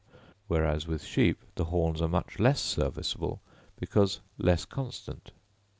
[0.47, 3.39] whereas with sheep the horns are much less serviceable,
[3.79, 5.31] because less constant.